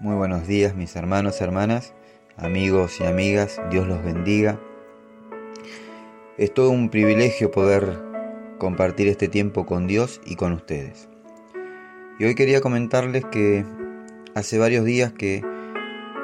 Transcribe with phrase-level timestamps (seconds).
[0.00, 1.92] Muy buenos días mis hermanos, hermanas,
[2.36, 4.60] amigos y amigas, Dios los bendiga.
[6.36, 7.98] Es todo un privilegio poder
[8.58, 11.08] compartir este tiempo con Dios y con ustedes.
[12.20, 13.64] Y hoy quería comentarles que
[14.36, 15.42] hace varios días que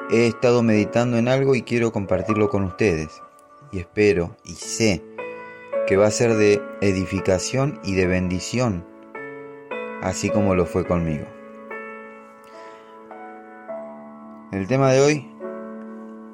[0.09, 3.09] he estado meditando en algo y quiero compartirlo con ustedes.
[3.73, 5.02] Y espero y sé
[5.88, 8.87] que va a ser de edificación y de bendición,
[10.01, 11.34] así como lo fue conmigo.
[14.55, 15.27] El tema de hoy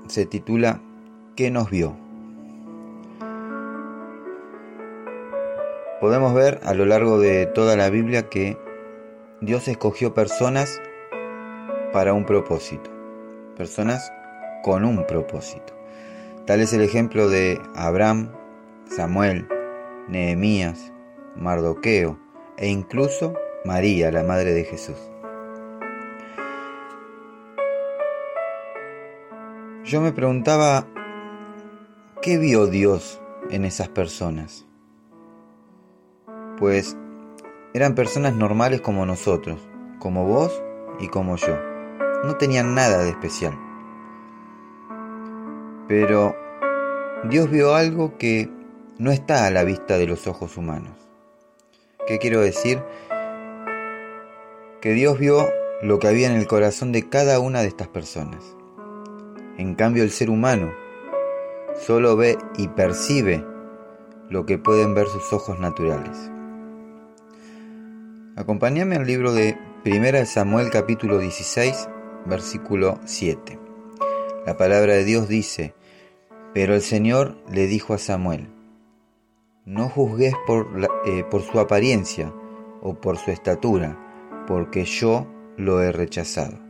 [0.06, 0.82] se titula
[1.36, 1.96] ¿Qué nos vio?
[6.02, 8.58] Podemos ver a lo largo de toda la Biblia que
[9.40, 10.82] Dios escogió personas
[11.94, 12.90] para un propósito,
[13.56, 14.12] personas
[14.62, 15.72] con un propósito.
[16.44, 18.32] Tal es el ejemplo de Abraham,
[18.84, 19.48] Samuel,
[20.08, 20.92] Nehemías,
[21.36, 22.18] Mardoqueo
[22.58, 23.32] e incluso
[23.64, 25.10] María, la madre de Jesús.
[29.90, 30.86] Yo me preguntaba,
[32.22, 34.64] ¿qué vio Dios en esas personas?
[36.58, 36.96] Pues
[37.74, 39.58] eran personas normales como nosotros,
[39.98, 40.62] como vos
[41.00, 41.58] y como yo.
[42.22, 43.58] No tenían nada de especial.
[45.88, 46.36] Pero
[47.24, 48.48] Dios vio algo que
[48.98, 50.96] no está a la vista de los ojos humanos.
[52.06, 52.80] ¿Qué quiero decir?
[54.80, 55.48] Que Dios vio
[55.82, 58.54] lo que había en el corazón de cada una de estas personas.
[59.60, 60.72] En cambio el ser humano
[61.74, 63.44] solo ve y percibe
[64.30, 66.16] lo que pueden ver sus ojos naturales.
[68.36, 71.90] Acompáñame al libro de 1 Samuel capítulo 16,
[72.24, 73.58] versículo 7.
[74.46, 75.74] La palabra de Dios dice,
[76.54, 78.48] pero el Señor le dijo a Samuel,
[79.66, 80.68] no juzgues por,
[81.04, 82.32] eh, por su apariencia
[82.80, 83.98] o por su estatura,
[84.46, 85.26] porque yo
[85.58, 86.69] lo he rechazado.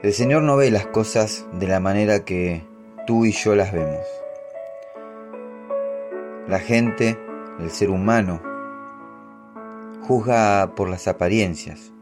[0.00, 2.62] El Señor no ve las cosas de la manera que
[3.04, 4.06] tú y yo las vemos.
[6.46, 7.18] La gente,
[7.58, 8.40] el ser humano,
[10.02, 11.92] juzga por las apariencias,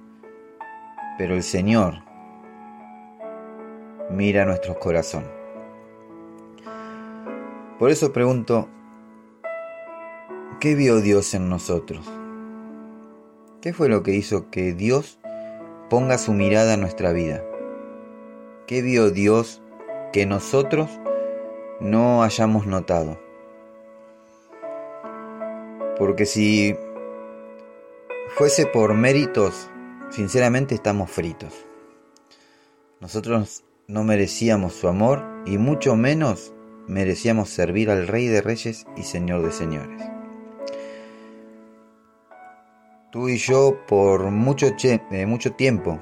[1.16, 2.02] pero el Señor
[4.10, 5.24] mira nuestro corazón.
[7.78, 8.68] Por eso pregunto,
[10.60, 12.06] ¿qué vio Dios en nosotros?
[13.62, 15.18] ¿Qué fue lo que hizo que Dios
[15.88, 17.42] ponga su mirada en nuestra vida?
[18.66, 19.62] ¿Qué vio Dios
[20.12, 20.90] que nosotros
[21.78, 23.16] no hayamos notado?
[25.96, 26.74] Porque si
[28.34, 29.70] fuese por méritos,
[30.10, 31.64] sinceramente estamos fritos.
[32.98, 36.52] Nosotros no merecíamos su amor y mucho menos
[36.88, 40.02] merecíamos servir al Rey de Reyes y Señor de Señores.
[43.12, 46.00] Tú y yo por mucho, eh, mucho tiempo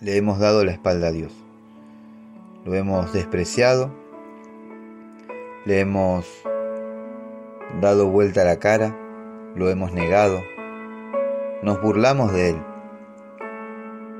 [0.00, 1.32] le hemos dado la espalda a Dios.
[2.64, 3.90] Lo hemos despreciado,
[5.64, 6.26] le hemos
[7.80, 8.96] dado vuelta a la cara,
[9.56, 10.40] lo hemos negado,
[11.62, 12.62] nos burlamos de Él.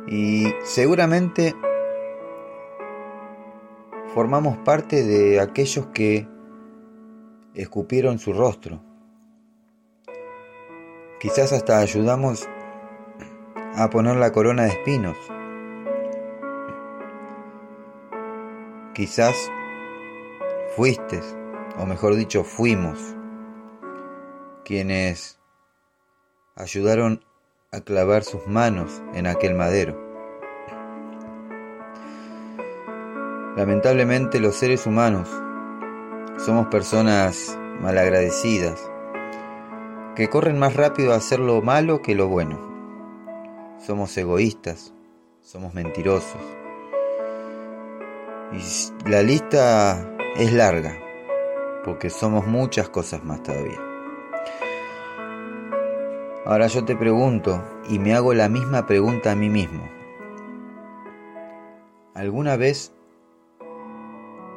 [0.08, 1.54] Y seguramente
[4.14, 6.26] formamos parte de aquellos que
[7.54, 8.80] escupieron su rostro.
[11.20, 12.48] Quizás hasta ayudamos
[13.74, 15.16] a poner la corona de espinos
[18.98, 19.48] Quizás
[20.74, 21.20] fuiste,
[21.78, 22.98] o mejor dicho, fuimos,
[24.64, 25.38] quienes
[26.56, 27.24] ayudaron
[27.70, 29.96] a clavar sus manos en aquel madero.
[33.56, 35.28] Lamentablemente los seres humanos
[36.44, 38.90] somos personas malagradecidas,
[40.16, 42.58] que corren más rápido a hacer lo malo que lo bueno.
[43.78, 44.92] Somos egoístas,
[45.40, 46.42] somos mentirosos,
[48.52, 50.98] y la lista es larga,
[51.84, 53.78] porque somos muchas cosas más todavía.
[56.46, 59.86] Ahora yo te pregunto, y me hago la misma pregunta a mí mismo.
[62.14, 62.92] ¿Alguna vez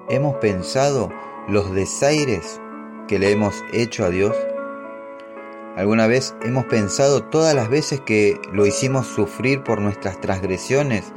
[0.10, 1.12] hemos pensado
[1.50, 2.62] los desaires
[3.08, 4.36] que le hemos hecho a Dios?
[5.76, 11.12] ¿Alguna vez hemos pensado todas las veces que lo hicimos sufrir por nuestras transgresiones,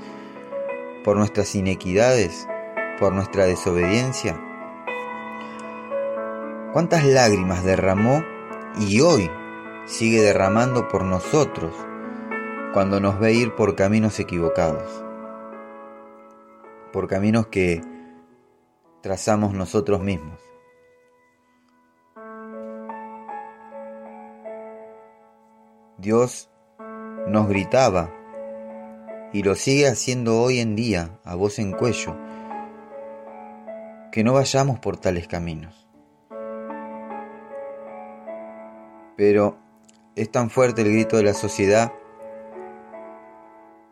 [1.04, 2.48] por nuestras inequidades?
[3.04, 4.34] Por nuestra desobediencia?
[6.72, 8.24] ¿Cuántas lágrimas derramó
[8.80, 9.30] y hoy
[9.84, 11.74] sigue derramando por nosotros
[12.72, 15.04] cuando nos ve ir por caminos equivocados?
[16.94, 17.82] Por caminos que
[19.02, 20.40] trazamos nosotros mismos.
[25.98, 26.48] Dios
[27.28, 28.10] nos gritaba,
[29.34, 32.23] y lo sigue haciendo hoy en día a voz en cuello,
[34.14, 35.88] que no vayamos por tales caminos.
[39.16, 39.58] Pero
[40.14, 41.92] es tan fuerte el grito de la sociedad,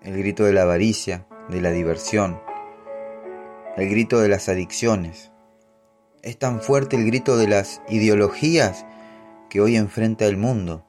[0.01, 2.41] el grito de la avaricia, de la diversión,
[3.77, 5.33] el grito de las adicciones.
[6.23, 8.87] Es tan fuerte el grito de las ideologías
[9.51, 10.87] que hoy enfrenta el mundo.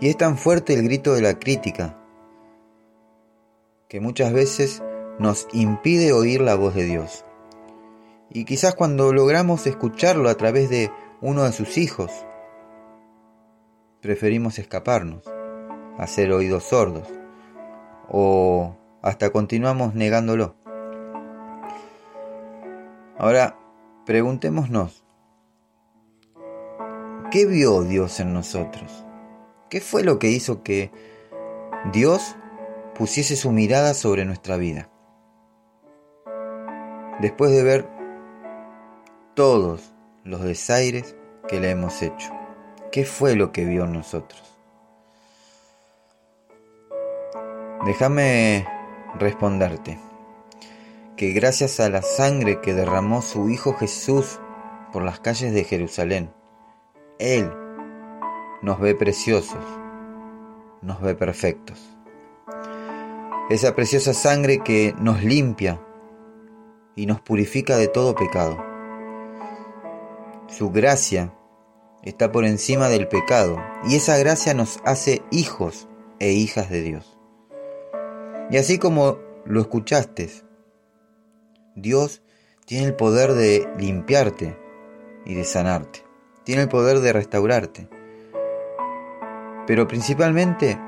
[0.00, 1.98] Y es tan fuerte el grito de la crítica
[3.88, 4.84] que muchas veces
[5.18, 7.24] nos impide oír la voz de Dios.
[8.30, 10.90] Y quizás cuando logramos escucharlo a través de
[11.20, 12.10] uno de sus hijos,
[14.00, 15.24] preferimos escaparnos,
[15.96, 17.08] hacer oídos sordos,
[18.08, 20.56] o hasta continuamos negándolo.
[23.16, 23.58] Ahora,
[24.04, 25.04] preguntémonos,
[27.30, 29.04] ¿qué vio Dios en nosotros?
[29.70, 30.90] ¿Qué fue lo que hizo que
[31.92, 32.36] Dios
[32.94, 34.90] pusiese su mirada sobre nuestra vida?
[37.20, 37.97] Después de ver
[39.38, 39.92] todos
[40.24, 41.14] los desaires
[41.46, 42.32] que le hemos hecho,
[42.90, 44.42] ¿qué fue lo que vio en nosotros?
[47.86, 48.66] Déjame
[49.16, 49.96] responderte
[51.16, 54.40] que gracias a la sangre que derramó su Hijo Jesús
[54.92, 56.32] por las calles de Jerusalén,
[57.20, 57.48] Él
[58.60, 59.64] nos ve preciosos,
[60.82, 61.78] nos ve perfectos.
[63.50, 65.80] Esa preciosa sangre que nos limpia
[66.96, 68.67] y nos purifica de todo pecado.
[70.48, 71.34] Su gracia
[72.02, 75.88] está por encima del pecado y esa gracia nos hace hijos
[76.20, 77.18] e hijas de Dios.
[78.50, 80.30] Y así como lo escuchaste,
[81.76, 82.22] Dios
[82.64, 84.58] tiene el poder de limpiarte
[85.26, 86.02] y de sanarte.
[86.44, 87.88] Tiene el poder de restaurarte.
[89.66, 90.80] Pero principalmente,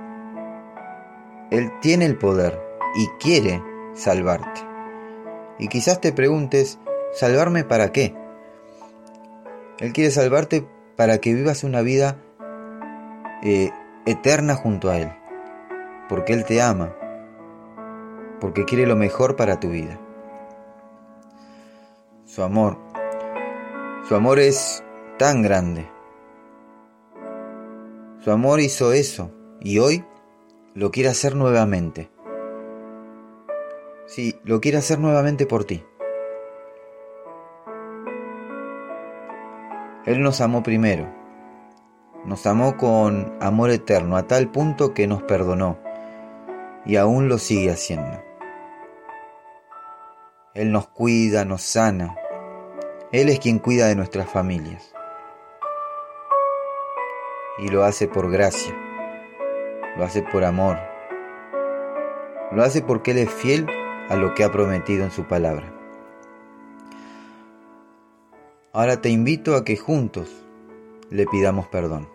[1.50, 2.58] Él tiene el poder
[2.96, 3.62] y quiere
[3.92, 4.62] salvarte.
[5.58, 6.78] Y quizás te preguntes,
[7.12, 8.14] ¿salvarme para qué?
[9.80, 10.66] Él quiere salvarte
[10.96, 12.16] para que vivas una vida
[13.42, 13.70] eh,
[14.06, 15.12] eterna junto a Él.
[16.08, 16.94] Porque Él te ama
[18.40, 20.00] porque quiere lo mejor para tu vida.
[22.24, 22.78] Su amor,
[24.08, 24.82] su amor es
[25.18, 25.88] tan grande.
[28.20, 29.30] Su amor hizo eso
[29.60, 30.04] y hoy
[30.74, 32.10] lo quiere hacer nuevamente.
[34.06, 35.84] Sí, lo quiere hacer nuevamente por ti.
[40.10, 41.06] Él nos amó primero.
[42.24, 45.78] Nos amó con amor eterno a tal punto que nos perdonó
[46.84, 48.20] y aún lo sigue haciendo.
[50.52, 52.16] Él nos cuida, nos sana.
[53.12, 54.92] Él es quien cuida de nuestras familias.
[57.58, 58.74] Y lo hace por gracia.
[59.96, 60.76] Lo hace por amor.
[62.50, 63.68] Lo hace porque Él es fiel
[64.08, 65.79] a lo que ha prometido en su palabra.
[68.72, 70.28] Ahora te invito a que juntos
[71.10, 72.08] le pidamos perdón.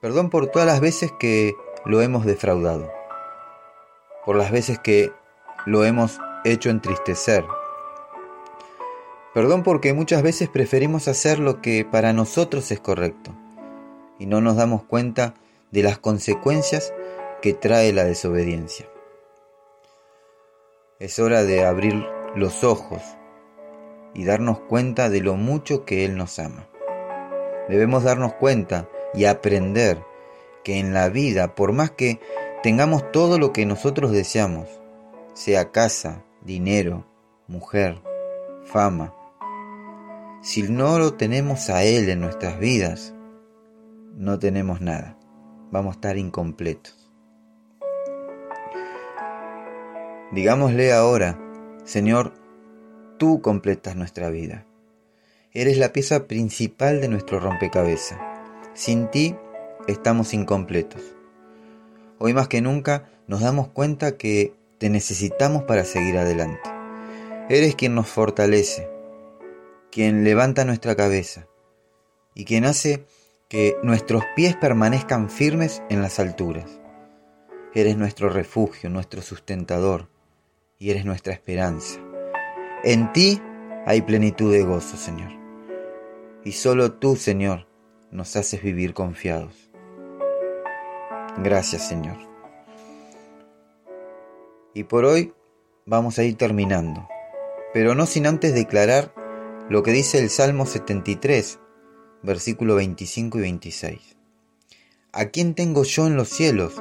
[0.00, 1.54] Perdón por todas las veces que
[1.84, 2.90] lo hemos defraudado.
[4.24, 5.12] Por las veces que
[5.64, 7.44] lo hemos hecho entristecer.
[9.34, 13.30] Perdón porque muchas veces preferimos hacer lo que para nosotros es correcto
[14.18, 15.34] y no nos damos cuenta
[15.70, 16.92] de las consecuencias
[17.40, 18.88] que trae la desobediencia.
[20.98, 23.02] Es hora de abrir los ojos
[24.16, 26.66] y darnos cuenta de lo mucho que Él nos ama.
[27.68, 30.02] Debemos darnos cuenta y aprender
[30.64, 32.18] que en la vida, por más que
[32.62, 34.80] tengamos todo lo que nosotros deseamos,
[35.34, 37.04] sea casa, dinero,
[37.46, 38.00] mujer,
[38.64, 39.14] fama.
[40.40, 43.14] Si no lo tenemos a Él en nuestras vidas,
[44.14, 45.18] no tenemos nada.
[45.70, 47.12] Vamos a estar incompletos.
[50.32, 51.38] Digámosle ahora,
[51.84, 52.45] Señor,
[53.18, 54.66] tú completas nuestra vida.
[55.52, 58.18] Eres la pieza principal de nuestro rompecabezas.
[58.74, 59.34] Sin ti
[59.86, 61.02] estamos incompletos.
[62.18, 66.68] Hoy más que nunca nos damos cuenta que te necesitamos para seguir adelante.
[67.48, 68.88] Eres quien nos fortalece,
[69.90, 71.46] quien levanta nuestra cabeza
[72.34, 73.04] y quien hace
[73.48, 76.80] que nuestros pies permanezcan firmes en las alturas.
[77.72, 80.08] Eres nuestro refugio, nuestro sustentador
[80.78, 82.00] y eres nuestra esperanza.
[82.86, 83.42] En ti
[83.84, 85.32] hay plenitud de gozo, Señor.
[86.44, 87.66] Y solo tú, Señor,
[88.12, 89.72] nos haces vivir confiados.
[91.42, 92.16] Gracias, Señor.
[94.72, 95.34] Y por hoy
[95.84, 97.08] vamos a ir terminando,
[97.74, 99.12] pero no sin antes declarar
[99.68, 101.58] lo que dice el Salmo 73,
[102.22, 104.16] versículo 25 y 26.
[105.16, 106.74] ¿a quién tengo yo en los cielos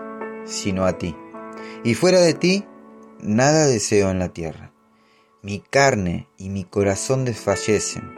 [0.45, 1.15] sino a ti?
[1.83, 2.63] Y fuera de ti,
[3.23, 4.74] nada deseo en la tierra.
[5.45, 8.15] Mi carne y mi corazón desfallecen,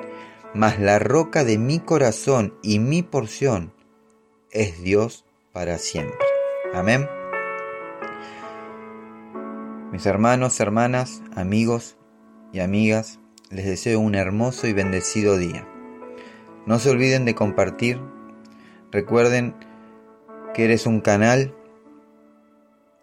[0.53, 3.73] mas la roca de mi corazón y mi porción
[4.49, 6.15] es Dios para siempre.
[6.73, 7.05] Amén.
[9.91, 11.97] Mis hermanos, hermanas, amigos
[12.53, 13.19] y amigas,
[13.49, 15.67] les deseo un hermoso y bendecido día.
[16.65, 17.99] No se olviden de compartir.
[18.89, 19.53] Recuerden
[20.53, 21.53] que eres un canal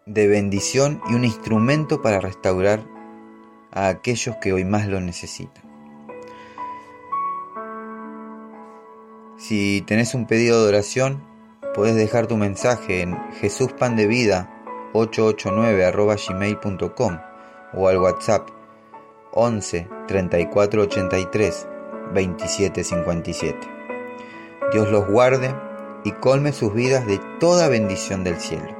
[0.06, 2.93] de bendición y un instrumento para restaurar
[3.74, 5.64] a aquellos que hoy más lo necesitan.
[9.36, 11.22] Si tenés un pedido de oración,
[11.74, 14.50] puedes dejar tu mensaje en jesuspandevida
[14.94, 17.18] 889 gmail.com
[17.74, 18.48] o al WhatsApp
[19.32, 21.66] 11 34 83
[22.14, 23.58] 27 57.
[24.72, 25.54] Dios los guarde
[26.04, 28.73] y colme sus vidas de toda bendición del cielo.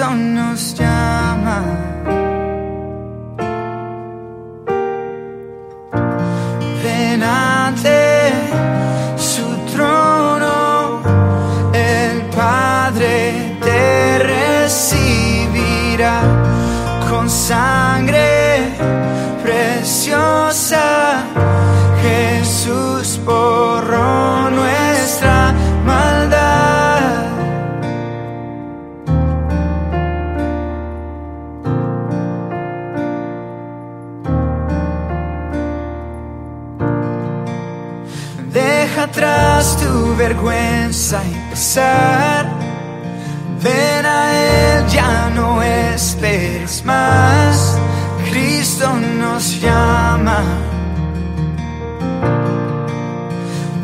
[0.00, 0.89] Cristo nos llama.
[40.20, 42.44] Vergüenza y pesar.
[43.62, 47.78] Ven a Él, ya no esperes más.
[48.28, 48.86] Cristo
[49.18, 50.40] nos llama.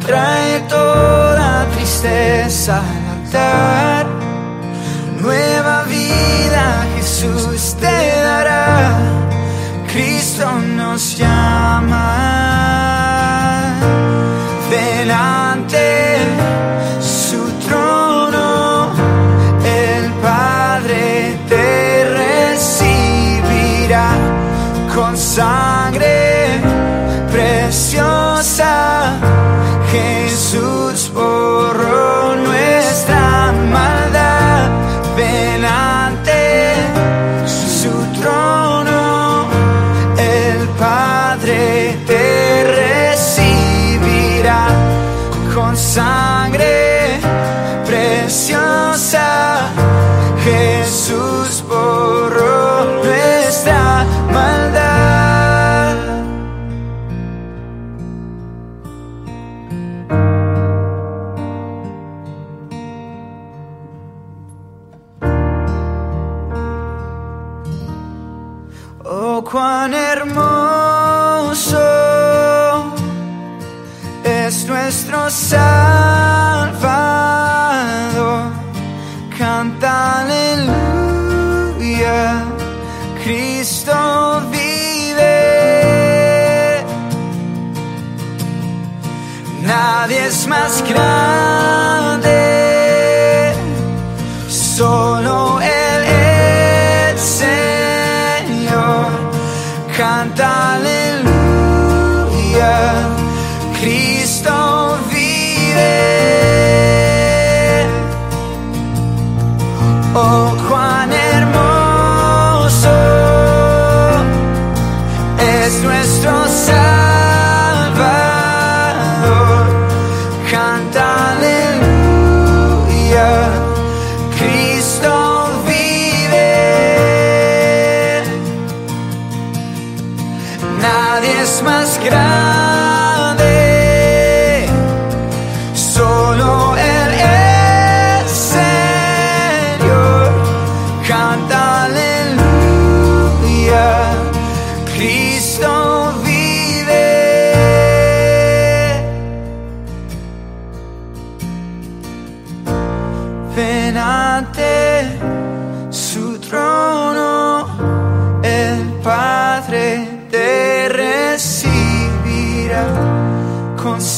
[0.05, 4.07] Trae toda tristeza al altar.
[5.23, 7.99] Nueva vida Jesús te
[8.31, 8.99] dará.
[9.91, 12.26] Cristo nos llama.
[25.37, 25.66] Con
[69.51, 71.79] cuán hermoso
[74.25, 76.73] es nuestro Salvador.
[79.39, 81.25] Canta aleluya,
[83.23, 85.37] Cristo vive.
[89.63, 92.33] Nadie es más grande,
[94.49, 95.76] solo es
[100.27, 101.29] Canta aleluya,
[103.79, 105.95] Cristo vive.
[110.15, 110.56] Oh,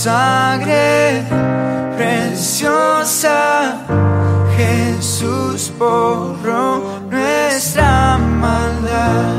[0.08, 1.22] sangre
[1.98, 3.76] preciosa.
[4.56, 6.64] Jesús borró
[7.10, 9.36] nuestra maldad.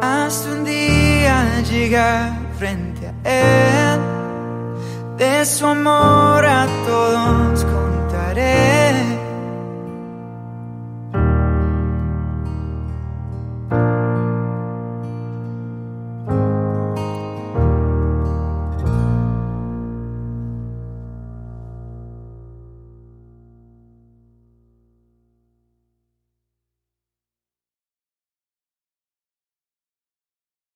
[0.00, 1.36] Hasta un día
[1.72, 4.00] llegar frente a Él,
[5.18, 8.81] de su amor a todos contaré